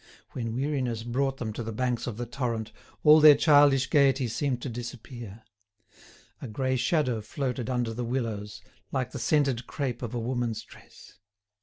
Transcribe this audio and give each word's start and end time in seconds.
When 0.31 0.55
weariness 0.55 1.03
brought 1.03 1.37
them 1.37 1.53
to 1.53 1.61
the 1.61 1.71
banks 1.71 2.07
of 2.07 2.17
the 2.17 2.25
torrent, 2.25 2.71
all 3.03 3.19
their 3.19 3.35
childish 3.35 3.85
gaiety 3.85 4.27
seemed 4.27 4.59
to 4.63 4.67
disappear. 4.69 5.43
A 6.41 6.47
grey 6.47 6.75
shadow 6.75 7.21
floated 7.21 7.69
under 7.69 7.93
the 7.93 8.03
willows, 8.03 8.61
like 8.91 9.11
the 9.11 9.19
scented 9.19 9.67
crape 9.67 10.01
of 10.01 10.15
a 10.15 10.19
woman's 10.19 10.63
dress. 10.63 11.19